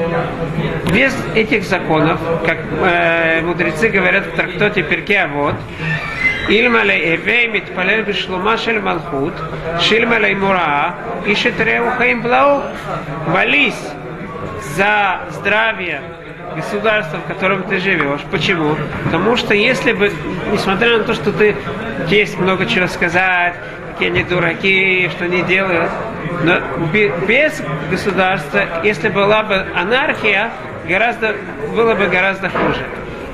Без 0.92 1.14
этих 1.34 1.64
законов, 1.64 2.20
как 2.46 2.58
э, 2.82 3.42
мудрецы 3.42 3.88
говорят 3.88 4.26
в 4.26 4.36
трактате 4.36 4.82
Перкеа, 4.82 5.28
вот, 5.28 5.54
Ильмале 6.48 7.14
Эвей 7.16 7.48
Митпалель 7.48 8.02
Бишлума 8.04 8.56
Шель 8.56 8.80
Малхут, 8.80 9.34
Шильмалей 9.80 10.34
Мураа, 10.34 10.94
Ишетреу 11.26 11.90
Хаимблау, 11.98 12.62
молись 13.26 13.74
за 14.76 15.20
здравие 15.30 16.00
государства, 16.54 17.18
в 17.18 17.26
котором 17.26 17.62
ты 17.64 17.78
живешь. 17.78 18.20
Почему? 18.30 18.76
Потому 19.04 19.36
что 19.36 19.54
если 19.54 19.92
бы, 19.92 20.12
несмотря 20.52 20.98
на 20.98 21.04
то, 21.04 21.14
что 21.14 21.32
ты 21.32 21.56
есть 22.08 22.38
много 22.38 22.66
чего 22.66 22.86
сказать, 22.86 23.54
какие 23.92 24.10
они 24.10 24.24
дураки, 24.24 25.08
что 25.10 25.24
они 25.24 25.42
делают, 25.42 25.90
но 26.44 26.60
без 27.26 27.62
государства, 27.90 28.64
если 28.84 29.08
была 29.08 29.42
бы 29.42 29.66
анархия, 29.74 30.50
гораздо, 30.86 31.34
было 31.74 31.94
бы 31.94 32.06
гораздо 32.06 32.48
хуже. 32.48 32.84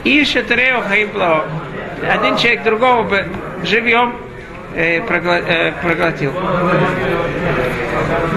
И 0.05 0.25
шатрео. 0.25 0.83
Один 2.11 2.37
человек 2.37 2.63
другого 2.65 3.03
бы 3.03 3.27
живем 3.63 4.17
э, 4.75 4.99
э, 4.99 5.73
проглотил. 5.83 6.33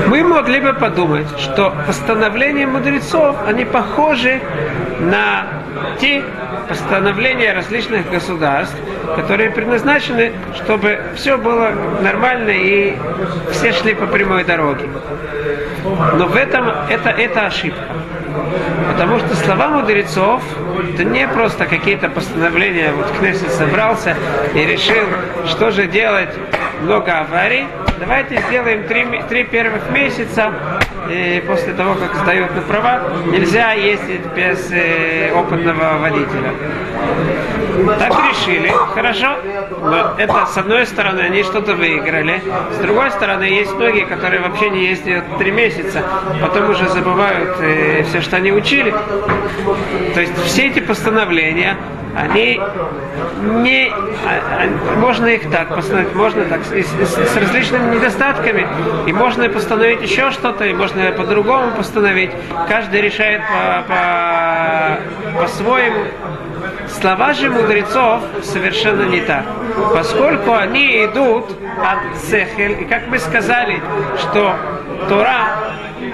Мы 0.07 0.23
могли 0.23 0.59
бы 0.59 0.73
подумать, 0.73 1.27
что 1.39 1.73
постановления 1.85 2.67
мудрецов, 2.67 3.35
они 3.45 3.65
похожи 3.65 4.39
на 4.99 5.47
те 5.99 6.23
постановления 6.67 7.53
различных 7.53 8.09
государств, 8.09 8.75
которые 9.15 9.51
предназначены, 9.51 10.31
чтобы 10.55 10.99
все 11.15 11.37
было 11.37 11.71
нормально 12.01 12.51
и 12.51 12.95
все 13.51 13.71
шли 13.73 13.93
по 13.93 14.05
прямой 14.07 14.43
дороге. 14.43 14.87
Но 15.83 16.27
в 16.27 16.35
этом 16.35 16.69
это, 16.89 17.09
это 17.09 17.47
ошибка. 17.47 17.81
Потому 18.91 19.19
что 19.19 19.35
слова 19.35 19.67
мудрецов 19.69 20.41
это 20.93 21.03
не 21.03 21.27
просто 21.27 21.65
какие-то 21.65 22.09
постановления. 22.09 22.91
Вот 22.91 23.11
Кнессет 23.19 23.51
собрался 23.51 24.15
и 24.53 24.65
решил, 24.65 25.05
что 25.45 25.71
же 25.71 25.87
делать, 25.87 26.29
много 26.81 27.19
аварий. 27.19 27.67
Давайте 27.99 28.41
сделаем 28.47 28.87
три, 28.87 29.05
три 29.29 29.43
первых 29.43 29.89
месяца 29.89 30.53
и 31.09 31.43
после 31.45 31.73
того, 31.73 31.95
как 31.95 32.15
сдают 32.15 32.55
на 32.55 32.61
права, 32.61 33.01
нельзя 33.25 33.71
ездить 33.73 34.25
без 34.35 34.71
э, 34.71 35.31
опытного 35.33 35.97
водителя. 35.99 36.53
Так 37.99 38.13
решили, 38.29 38.71
хорошо. 38.93 39.35
Но 39.81 40.15
это 40.17 40.45
с 40.47 40.57
одной 40.57 40.85
стороны 40.85 41.21
они 41.21 41.43
что-то 41.43 41.75
выиграли, 41.75 42.41
с 42.73 42.77
другой 42.79 43.11
стороны 43.11 43.43
есть 43.43 43.73
многие, 43.75 44.05
которые 44.05 44.41
вообще 44.41 44.69
не 44.69 44.87
ездят 44.87 45.23
три 45.37 45.51
месяца, 45.51 46.03
потом 46.41 46.69
уже 46.69 46.87
забывают 46.89 47.57
э, 47.59 48.03
все, 48.03 48.21
что 48.21 48.37
они 48.37 48.51
учили. 48.51 48.93
То 50.13 50.21
есть 50.21 50.33
все 50.45 50.67
эти 50.67 50.79
постановления, 50.79 51.77
они 52.15 52.59
не, 53.41 53.91
а, 54.25 54.63
а, 54.63 54.99
можно 54.99 55.27
их 55.27 55.49
так 55.51 55.75
постановить, 55.75 56.15
можно 56.15 56.45
так, 56.45 56.61
с, 56.63 56.71
с, 56.71 57.33
с 57.33 57.37
различными 57.37 57.95
недостатками, 57.95 58.67
и 59.05 59.13
можно 59.13 59.47
постановить 59.49 60.01
еще 60.01 60.31
что-то, 60.31 60.65
и 60.65 60.73
можно 60.73 60.96
по-другому 61.17 61.71
постановить. 61.71 62.31
Каждый 62.67 63.01
решает 63.01 63.41
по, 63.41 63.83
по, 63.87 65.41
по-своему. 65.41 66.05
Слова 66.87 67.33
же 67.33 67.49
мудрецов 67.49 68.21
совершенно 68.43 69.03
не 69.03 69.21
так. 69.21 69.45
Поскольку 69.93 70.53
они 70.53 71.05
идут 71.05 71.45
от 71.83 72.17
Сехель, 72.17 72.81
и 72.81 72.85
как 72.85 73.07
мы 73.07 73.19
сказали, 73.19 73.81
что 74.17 74.55
Тора 75.09 75.47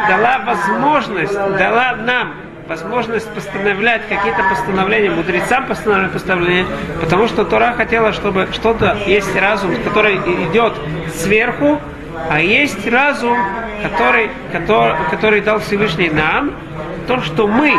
дала 0.08 0.40
возможность, 0.46 1.34
дала 1.34 1.96
нам 1.96 2.34
возможность 2.68 3.30
постановлять 3.34 4.02
какие-то 4.08 4.44
постановления, 4.50 5.10
мудрецам 5.10 5.68
постановлять 5.68 6.12
постановления, 6.12 6.66
потому 7.02 7.28
что 7.28 7.46
Тора 7.46 7.74
хотела, 7.74 8.14
чтобы 8.14 8.48
что-то 8.52 8.98
есть 9.06 9.36
разум, 9.36 9.76
который 9.84 10.16
идет 10.16 10.74
сверху, 11.16 11.80
а 12.30 12.40
есть 12.40 12.88
разум, 12.90 13.38
который, 13.82 14.30
который, 14.52 14.94
который 15.10 15.42
дал 15.42 15.60
Всевышний 15.60 16.10
нам, 16.10 16.52
то, 17.08 17.22
что 17.22 17.48
мы 17.48 17.74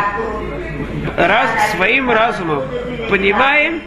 раз, 1.17 1.49
своим 1.75 2.11
разумом 2.11 2.63
понимаем, 3.09 3.81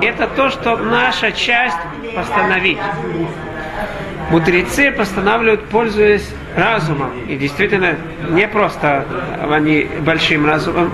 это 0.00 0.26
то, 0.26 0.50
что 0.50 0.76
наша 0.76 1.32
часть 1.32 1.76
постановить. 2.14 2.78
Мудрецы 4.30 4.90
постанавливают, 4.90 5.64
пользуясь 5.66 6.28
разумом. 6.56 7.10
И 7.28 7.36
действительно, 7.36 7.96
не 8.30 8.48
просто 8.48 9.04
они 9.50 9.86
большим 10.00 10.46
разумом, 10.46 10.92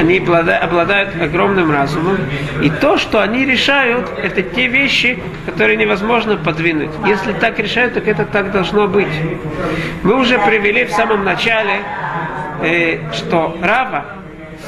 они 0.00 0.18
обладают 0.18 1.20
огромным 1.20 1.70
разумом. 1.70 2.18
И 2.62 2.70
то, 2.70 2.96
что 2.96 3.20
они 3.20 3.44
решают, 3.44 4.10
это 4.22 4.42
те 4.42 4.66
вещи, 4.66 5.18
которые 5.46 5.76
невозможно 5.76 6.36
подвинуть. 6.36 6.90
Если 7.06 7.32
так 7.32 7.58
решают, 7.58 7.94
так 7.94 8.08
это 8.08 8.24
так 8.24 8.50
должно 8.50 8.88
быть. 8.88 9.08
Мы 10.02 10.16
уже 10.16 10.38
привели 10.38 10.84
в 10.84 10.90
самом 10.90 11.24
начале, 11.24 11.80
э, 12.62 12.98
что 13.12 13.56
Рава 13.62 14.06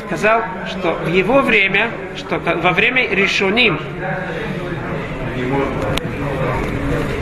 сказал, 0.07 0.43
что 0.69 0.99
в 1.05 1.09
его 1.09 1.41
время, 1.41 1.91
что 2.17 2.39
во 2.39 2.73
время 2.73 3.09
решуним, 3.09 3.81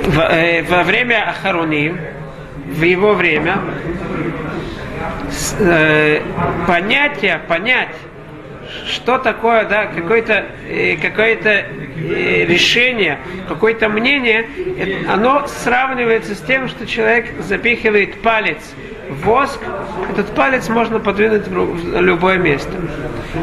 во, 0.08 0.22
э, 0.22 0.62
во 0.62 0.82
время 0.82 1.28
Ахароним, 1.30 1.98
в 2.66 2.82
его 2.82 3.14
время, 3.14 3.58
э, 5.58 6.22
понятие, 6.66 7.40
понять, 7.48 7.94
что 8.86 9.18
такое, 9.18 9.64
да, 9.64 9.86
какое-то 9.86 10.46
э, 10.68 10.96
какое 10.96 11.36
э, 11.36 12.44
решение, 12.46 13.18
какое-то 13.48 13.88
мнение, 13.88 14.46
э, 14.76 15.06
оно 15.08 15.46
сравнивается 15.46 16.34
с 16.34 16.40
тем, 16.40 16.68
что 16.68 16.86
человек 16.86 17.26
запихивает 17.40 18.20
палец 18.22 18.58
в 19.08 19.24
воск, 19.24 19.60
этот 20.10 20.34
палец 20.34 20.68
можно 20.68 20.98
подвинуть 20.98 21.46
в 21.48 22.00
любое 22.00 22.38
место. 22.38 22.72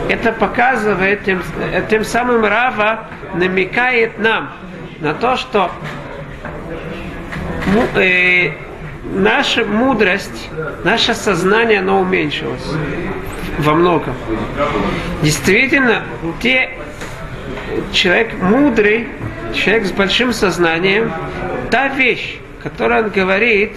Это 0.09 0.31
показывает, 0.31 1.23
тем, 1.25 1.41
э, 1.71 1.83
тем 1.89 2.03
самым 2.03 2.45
Рава 2.45 3.07
намекает 3.35 4.17
нам 4.19 4.53
на 4.99 5.13
то, 5.13 5.35
что 5.37 5.71
э, 7.95 8.51
наша 9.03 9.65
мудрость, 9.65 10.49
наше 10.83 11.13
сознание, 11.13 11.79
оно 11.79 12.01
уменьшилось 12.01 12.73
во 13.59 13.73
многом. 13.73 14.15
Действительно, 15.21 16.03
те 16.41 16.77
человек 17.91 18.33
мудрый, 18.41 19.07
человек 19.53 19.85
с 19.85 19.91
большим 19.91 20.33
сознанием, 20.33 21.11
та 21.69 21.87
вещь, 21.89 22.37
которую 22.63 23.05
он 23.05 23.09
говорит, 23.09 23.71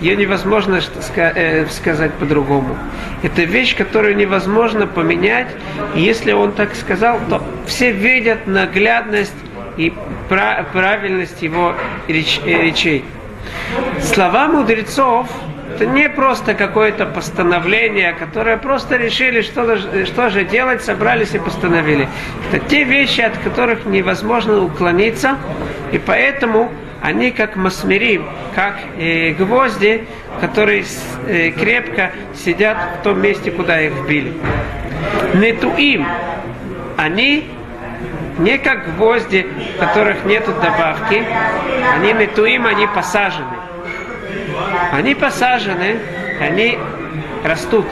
ее 0.00 0.16
невозможно 0.16 0.80
э, 1.16 1.66
сказать 1.66 2.12
по-другому. 2.14 2.76
Это 3.22 3.42
вещь, 3.42 3.76
которую 3.76 4.16
невозможно 4.16 4.86
поменять. 4.86 5.48
И 5.94 6.00
если 6.00 6.32
он 6.32 6.52
так 6.52 6.74
сказал, 6.74 7.20
то 7.28 7.42
все 7.66 7.92
видят 7.92 8.46
наглядность 8.46 9.34
и 9.76 9.92
правильность 10.28 11.42
его 11.42 11.74
э, 12.08 12.12
речей. 12.12 13.04
Слова 14.00 14.48
мудрецов 14.48 15.28
это 15.80 15.86
не 15.86 16.08
просто 16.08 16.54
какое-то 16.54 17.06
постановление, 17.06 18.12
которое 18.12 18.56
просто 18.56 18.96
решили, 18.96 19.40
что, 19.40 19.78
что 20.04 20.28
же 20.28 20.44
делать, 20.44 20.82
собрались 20.82 21.34
и 21.34 21.38
постановили. 21.38 22.06
Это 22.52 22.62
те 22.68 22.84
вещи, 22.84 23.20
от 23.22 23.38
которых 23.38 23.86
невозможно 23.86 24.62
уклониться, 24.62 25.38
и 25.92 25.98
поэтому 25.98 26.70
они 27.00 27.30
как 27.30 27.56
масмерим, 27.56 28.26
как 28.54 28.78
э, 28.98 29.32
гвозди, 29.32 30.06
которые 30.40 30.84
э, 31.26 31.50
крепко 31.52 32.10
сидят 32.34 32.76
в 33.00 33.04
том 33.04 33.22
месте, 33.22 33.50
куда 33.50 33.80
их 33.80 33.92
вбили. 33.92 34.34
Нетуим, 35.34 36.06
они 36.98 37.48
не 38.40 38.58
как 38.58 38.96
гвозди, 38.96 39.46
в 39.76 39.78
которых 39.78 40.24
нет 40.24 40.44
добавки, 40.46 41.24
они 41.94 42.12
нетуим, 42.12 42.66
они 42.66 42.86
посажены. 42.86 43.56
Они 44.92 45.14
посажены, 45.14 45.98
они 46.40 46.78
растут, 47.44 47.86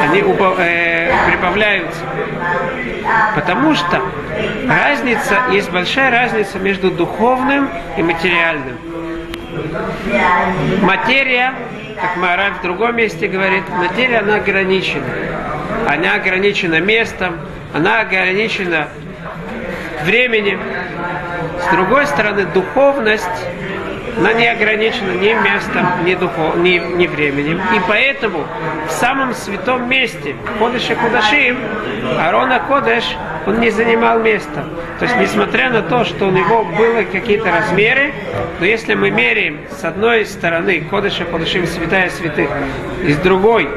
они 0.00 0.22
убав, 0.22 0.58
э, 0.58 1.12
прибавляются. 1.30 2.00
Потому 3.34 3.74
что 3.74 4.02
разница, 4.68 5.36
есть 5.52 5.70
большая 5.70 6.10
разница 6.10 6.58
между 6.58 6.90
духовным 6.90 7.68
и 7.96 8.02
материальным. 8.02 8.76
Материя, 10.82 11.54
как 12.00 12.16
Маораль 12.16 12.52
в 12.52 12.62
другом 12.62 12.96
месте 12.96 13.28
говорит, 13.28 13.68
материя, 13.68 14.18
она 14.18 14.36
ограничена. 14.36 15.04
Она 15.88 16.14
ограничена 16.14 16.80
местом, 16.80 17.38
она 17.74 18.00
ограничена 18.00 18.88
временем. 20.04 20.60
С 21.60 21.74
другой 21.74 22.06
стороны, 22.06 22.46
духовность, 22.46 23.24
она 24.18 24.32
не 24.32 24.46
ограничена 24.48 25.12
ни 25.12 25.32
местом, 25.32 25.86
ни, 26.04 26.14
духов, 26.14 26.56
ни, 26.56 26.78
ни 26.78 27.06
временем. 27.06 27.60
И 27.74 27.80
поэтому 27.88 28.44
в 28.86 28.90
самом 28.90 29.34
святом 29.34 29.88
месте, 29.88 30.34
Кодыша 30.58 30.94
Кудашим, 30.94 31.58
Арона 32.18 32.60
Кодыш, 32.68 33.04
он 33.46 33.60
не 33.60 33.70
занимал 33.70 34.20
места. 34.20 34.64
То 34.98 35.06
есть, 35.06 35.16
несмотря 35.16 35.70
на 35.70 35.82
то, 35.82 36.04
что 36.04 36.26
у 36.26 36.30
него 36.30 36.64
были 36.64 37.04
какие-то 37.04 37.50
размеры, 37.50 38.12
но 38.58 38.66
если 38.66 38.94
мы 38.94 39.10
меряем 39.10 39.60
с 39.70 39.84
одной 39.84 40.26
стороны 40.26 40.82
Кодыша 40.82 41.24
Кудашим, 41.24 41.66
святая 41.66 42.10
святых, 42.10 42.50
и 43.04 43.12
с 43.12 43.16
другой 43.16 43.68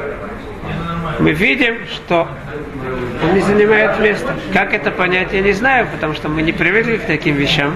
мы 1.20 1.32
видим, 1.32 1.78
что 1.94 2.28
он 3.22 3.34
не 3.34 3.40
занимает 3.40 3.98
места. 4.00 4.34
Как 4.52 4.74
это 4.74 4.90
понять, 4.90 5.32
я 5.32 5.40
не 5.40 5.52
знаю, 5.52 5.86
потому 5.92 6.14
что 6.14 6.28
мы 6.28 6.42
не 6.42 6.52
привыкли 6.52 6.96
к 6.96 7.04
таким 7.04 7.36
вещам. 7.36 7.74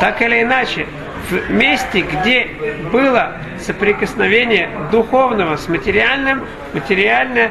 Так 0.00 0.22
или 0.22 0.42
иначе, 0.42 0.86
в 1.30 1.50
месте, 1.50 2.00
где 2.00 2.48
было 2.92 3.32
соприкосновение 3.60 4.68
духовного 4.90 5.56
с 5.56 5.68
материальным, 5.68 6.44
материальное 6.72 7.50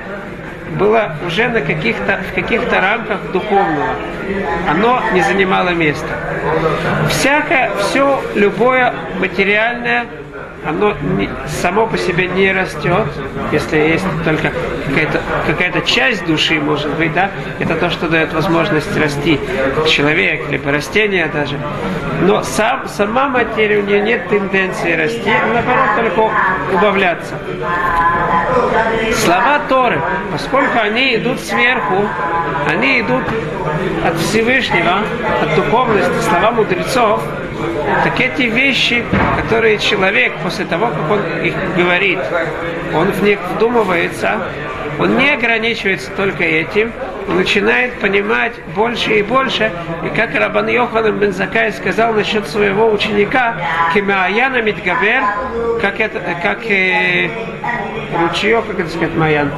было 0.77 1.15
уже 1.25 1.47
на 1.47 1.61
каких-то, 1.61 2.19
в 2.29 2.35
каких-то 2.35 2.79
рамках 2.79 3.31
духовного. 3.31 3.95
Оно 4.69 5.01
не 5.13 5.21
занимало 5.21 5.69
места. 5.69 6.07
Всякое, 7.09 7.71
все, 7.79 8.21
любое 8.35 8.93
материальное 9.19 10.05
оно 10.65 10.93
не, 11.17 11.29
само 11.47 11.87
по 11.87 11.97
себе 11.97 12.27
не 12.27 12.51
растет, 12.51 13.07
если 13.51 13.77
есть 13.77 14.05
только 14.23 14.51
какая-то 14.87 15.21
какая 15.47 15.81
часть 15.81 16.25
души, 16.25 16.59
может 16.59 16.89
быть, 16.95 17.13
да, 17.13 17.31
это 17.59 17.75
то, 17.75 17.89
что 17.89 18.07
дает 18.07 18.33
возможность 18.33 18.95
расти 18.97 19.39
человек, 19.87 20.49
либо 20.49 20.71
растение 20.71 21.27
даже. 21.27 21.57
Но 22.21 22.43
сам, 22.43 22.87
сама 22.87 23.29
материя, 23.29 23.79
у 23.79 23.83
нее 23.83 24.01
нет 24.01 24.27
тенденции 24.29 24.93
расти, 24.93 25.29
а 25.29 25.53
наоборот, 25.53 25.89
только 25.97 26.75
убавляться. 26.75 27.35
Слова 29.15 29.61
Торы, 29.69 30.01
поскольку 30.31 30.79
они 30.79 31.15
идут 31.15 31.39
сверху, 31.39 32.07
они 32.67 33.01
идут 33.01 33.23
от 34.05 34.17
Всевышнего, 34.17 34.99
от 35.41 35.55
духовности, 35.55 36.21
слова 36.29 36.51
мудрецов, 36.51 37.23
так 38.03 38.19
эти 38.19 38.43
вещи, 38.43 39.03
которые 39.41 39.77
человек 39.77 40.33
после 40.49 40.65
того, 40.65 40.87
как 40.87 41.11
он 41.11 41.19
их 41.43 41.53
говорит, 41.77 42.17
он 42.95 43.11
в 43.11 43.21
них 43.21 43.37
вдумывается, 43.53 44.39
он 44.97 45.15
не 45.15 45.29
ограничивается 45.29 46.09
только 46.17 46.43
этим, 46.43 46.91
начинает 47.33 47.99
понимать 47.99 48.53
больше 48.75 49.19
и 49.19 49.23
больше. 49.23 49.71
И 50.03 50.09
как 50.09 50.35
Рабан 50.35 50.67
Йоханан 50.67 51.17
бен 51.17 51.33
Закай 51.33 51.71
сказал 51.71 52.13
насчет 52.13 52.47
своего 52.47 52.91
ученика, 52.91 53.55
Кемаяна 53.93 54.61
Мидгабер, 54.61 55.23
как 55.81 55.99
это, 55.99 56.19
как 56.41 56.65
э, 56.65 57.29
ручеек, 58.21 58.65
как 58.67 58.79
это 58.79 58.89
сказать, 58.89 59.15
Маян, 59.15 59.51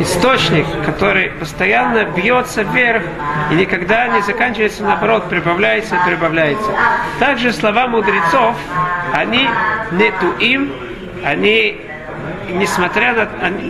источник, 0.00 0.66
который 0.84 1.30
постоянно 1.30 2.04
бьется 2.04 2.62
вверх 2.62 3.02
и 3.50 3.54
никогда 3.54 4.08
не 4.08 4.22
заканчивается, 4.22 4.82
наоборот, 4.82 5.28
прибавляется 5.28 5.96
и 5.96 6.08
прибавляется. 6.08 6.70
Также 7.18 7.52
слова 7.52 7.86
мудрецов, 7.86 8.56
они 9.12 9.48
не 9.92 10.10
туим, 10.20 10.72
они 11.24 11.80
несмотря 12.50 13.12
на 13.14 13.26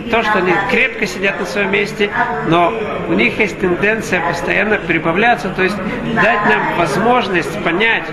то, 0.09 0.23
что 0.23 0.39
они 0.39 0.53
крепко 0.69 1.05
сидят 1.05 1.39
на 1.39 1.45
своем 1.45 1.71
месте, 1.71 2.09
но 2.47 2.73
у 3.07 3.13
них 3.13 3.39
есть 3.39 3.59
тенденция 3.59 4.21
постоянно 4.21 4.77
прибавляться, 4.77 5.49
то 5.49 5.63
есть 5.63 5.77
дать 6.15 6.45
нам 6.45 6.77
возможность 6.77 7.63
понять 7.63 8.03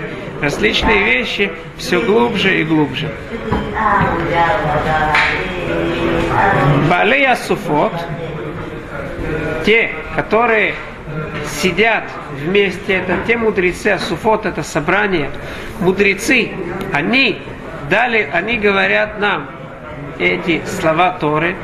различные 0.41 1.03
вещи 1.03 1.51
все 1.77 2.01
глубже 2.01 2.59
и 2.59 2.63
глубже. 2.63 3.09
Балея 6.89 7.35
суфот, 7.35 7.93
те, 9.65 9.91
которые 10.15 10.75
сидят 11.61 12.03
вместе, 12.31 12.95
это 12.95 13.17
те 13.25 13.37
мудрецы, 13.37 13.87
а 13.87 13.99
суфот 13.99 14.45
это 14.45 14.63
собрание, 14.63 15.29
мудрецы, 15.79 16.51
они 16.91 17.41
дали, 17.89 18.27
они 18.31 18.57
говорят 18.57 19.19
нам, 19.19 19.49
эти 20.19 20.61
слова 20.65 21.11
Торы, 21.19 21.55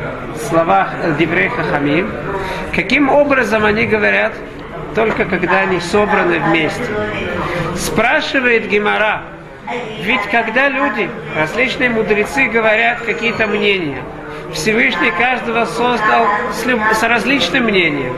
слова 0.49 0.89
Диврей 1.17 1.49
Хахамим, 1.49 2.12
каким 2.73 3.10
образом 3.10 3.65
они 3.65 3.86
говорят, 3.86 4.34
только 4.95 5.25
когда 5.25 5.60
они 5.60 5.80
собраны 5.80 6.39
вместе. 6.39 6.86
Спрашивает 7.75 8.67
Гимара, 8.67 9.21
ведь 10.02 10.23
когда 10.32 10.67
люди, 10.69 11.10
различные 11.38 11.89
мудрецы 11.89 12.45
говорят 12.45 13.02
какие-то 13.02 13.47
мнения, 13.47 14.02
Всевышний 14.54 15.12
каждого 15.12 15.65
создал 15.65 16.25
с, 16.52 16.65
люб... 16.65 16.82
с 16.93 17.04
различным 17.04 17.65
мнением. 17.65 18.15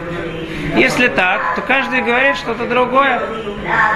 Если 0.75 1.09
так, 1.09 1.55
то 1.55 1.61
каждый 1.61 2.01
говорит 2.01 2.37
что-то 2.37 2.65
другое. 2.65 3.21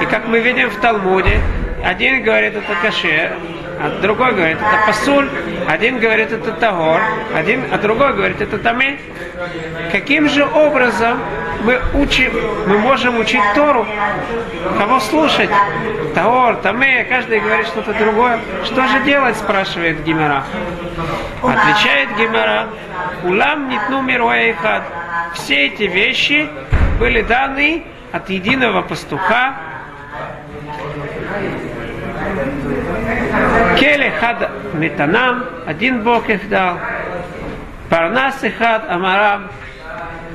И 0.01 0.05
как 0.05 0.27
мы 0.27 0.39
видим 0.39 0.69
в 0.69 0.75
Талмуде, 0.77 1.39
один 1.83 2.21
говорит 2.23 2.55
это 2.55 2.75
кашер, 2.81 3.37
а 3.79 3.99
другой 4.01 4.33
говорит 4.33 4.57
это 4.57 4.85
пасуль, 4.85 5.29
один 5.67 5.99
говорит 5.99 6.31
это 6.31 6.51
тагор, 6.53 7.01
один, 7.33 7.63
а 7.71 7.77
другой 7.77 8.13
говорит 8.13 8.41
это 8.41 8.57
таме. 8.57 8.99
Каким 9.91 10.29
же 10.29 10.45
образом 10.45 11.19
мы 11.63 11.79
учим, 11.93 12.31
мы 12.67 12.77
можем 12.77 13.19
учить 13.19 13.41
Тору? 13.53 13.85
Кого 14.77 14.99
слушать? 14.99 15.49
Тагор, 16.13 16.55
таме, 16.57 17.03
каждый 17.05 17.39
говорит 17.39 17.67
что-то 17.67 17.93
другое. 17.93 18.39
Что 18.63 18.87
же 18.87 19.01
делать, 19.01 19.35
спрашивает 19.35 20.03
Гимера. 20.03 20.43
Отвечает 21.43 22.15
Гимера, 22.17 22.67
улам 23.23 23.69
нитну 23.69 24.01
мируэйхад. 24.01 24.83
Все 25.33 25.67
эти 25.67 25.83
вещи 25.83 26.47
были 26.99 27.21
даны 27.21 27.83
от 28.13 28.29
единого 28.29 28.81
пастуха, 28.81 29.55
Келе 33.77 34.11
хад 34.19 34.49
метанам, 34.73 35.43
один 35.65 36.03
Бог 36.03 36.29
их 36.29 36.47
дал. 36.49 36.77
Парнас 37.89 38.43
и 38.43 38.49
хад 38.49 38.89
амарам, 38.89 39.49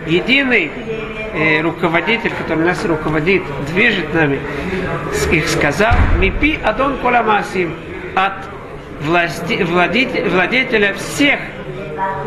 единый 0.07 0.71
э, 1.35 1.61
руководитель, 1.61 2.33
который 2.33 2.65
нас 2.65 2.85
руководит, 2.85 3.43
движет 3.67 4.15
нами, 4.15 4.41
их 5.33 5.49
сказал, 5.49 5.95
мипи 6.19 6.59
адон 6.65 6.99
коламасим, 6.99 7.75
от 8.15 8.35
власти, 9.03 9.63
владетеля, 9.63 10.29
владетеля 10.29 10.95
всех 10.95 11.41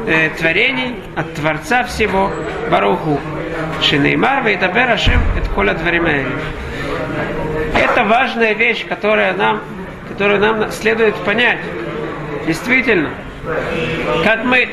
э, 0.07 0.29
творений, 0.37 0.95
от 1.15 1.33
Творца 1.35 1.83
всего, 1.83 2.31
Баруху. 2.69 3.19
Шинеймар 3.81 4.43
вейдабер 4.43 4.91
Ашем 4.91 5.21
это 5.37 5.49
коля 5.49 5.77
Это 7.75 8.03
важная 8.03 8.53
вещь, 8.53 8.85
которая 8.87 9.33
нам 9.33 9.61
которую 10.07 10.39
нам 10.39 10.71
следует 10.71 11.15
понять. 11.15 11.59
Действительно, 12.45 13.09
как 14.23 14.43
мы, 14.43 14.69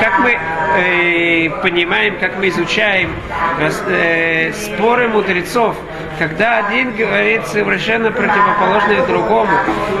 как 0.00 0.18
мы 0.20 0.38
э, 0.78 1.50
понимаем, 1.62 2.18
как 2.18 2.36
мы 2.38 2.48
изучаем 2.48 3.14
э, 3.58 4.52
споры 4.52 5.08
мудрецов, 5.08 5.76
когда 6.18 6.66
один 6.66 6.94
говорит 6.96 7.46
совершенно 7.46 8.10
противоположное 8.10 9.06
другому, 9.06 9.52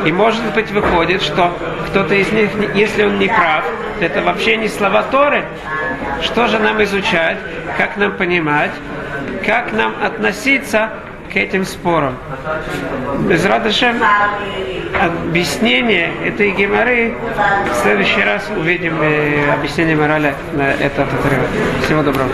и 0.04 0.12
может 0.12 0.42
быть 0.54 0.70
выходит, 0.70 1.22
что 1.22 1.52
кто-то 1.88 2.14
из 2.14 2.30
них, 2.32 2.50
если 2.74 3.04
он 3.04 3.18
не 3.18 3.28
прав, 3.28 3.64
то 3.98 4.04
это 4.04 4.22
вообще 4.22 4.56
не 4.56 4.68
слова 4.68 5.02
Торы. 5.04 5.44
Что 6.22 6.46
же 6.46 6.58
нам 6.58 6.82
изучать, 6.82 7.36
как 7.76 7.96
нам 7.96 8.12
понимать, 8.12 8.70
как 9.44 9.72
нам 9.72 9.94
относиться 10.02 10.90
к 11.32 11.36
этим 11.36 11.64
спорам. 11.64 12.16
Без 13.28 13.44
радошем 13.44 13.96
объяснение 15.00 16.10
этой 16.24 16.52
геморы 16.52 17.14
в 17.70 17.82
следующий 17.82 18.22
раз 18.22 18.50
увидим 18.56 19.00
э, 19.02 19.52
объяснение 19.52 19.96
морали 19.96 20.34
на 20.52 20.72
этот 20.72 21.06
отрывок. 21.12 21.48
Всего 21.84 22.02
доброго. 22.02 22.30